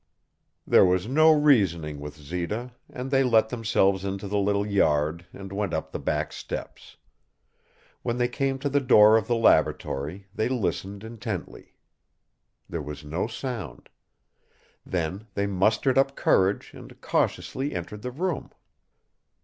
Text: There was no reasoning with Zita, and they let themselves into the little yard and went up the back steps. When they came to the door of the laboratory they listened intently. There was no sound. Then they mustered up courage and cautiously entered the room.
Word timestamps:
There 0.65 0.83
was 0.83 1.07
no 1.07 1.29
reasoning 1.31 1.99
with 1.99 2.17
Zita, 2.17 2.73
and 2.89 3.11
they 3.11 3.21
let 3.23 3.49
themselves 3.49 4.03
into 4.03 4.27
the 4.27 4.39
little 4.39 4.65
yard 4.65 5.27
and 5.31 5.51
went 5.53 5.75
up 5.75 5.91
the 5.91 5.99
back 5.99 6.33
steps. 6.33 6.97
When 8.01 8.17
they 8.17 8.27
came 8.27 8.57
to 8.57 8.67
the 8.69 8.79
door 8.79 9.15
of 9.15 9.27
the 9.27 9.35
laboratory 9.35 10.25
they 10.33 10.49
listened 10.49 11.03
intently. 11.03 11.75
There 12.67 12.81
was 12.81 13.05
no 13.05 13.27
sound. 13.27 13.89
Then 14.83 15.27
they 15.35 15.45
mustered 15.45 15.99
up 15.99 16.15
courage 16.15 16.73
and 16.73 16.99
cautiously 16.99 17.75
entered 17.75 18.01
the 18.01 18.09
room. 18.09 18.49